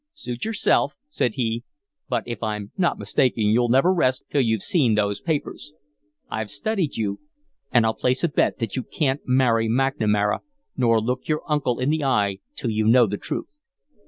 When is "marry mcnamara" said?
9.27-10.39